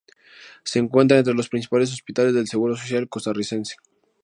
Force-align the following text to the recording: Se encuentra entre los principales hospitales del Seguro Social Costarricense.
Se 0.63 0.79
encuentra 0.79 1.19
entre 1.19 1.35
los 1.35 1.47
principales 1.47 1.93
hospitales 1.93 2.33
del 2.33 2.47
Seguro 2.47 2.75
Social 2.75 3.07
Costarricense. 3.07 3.75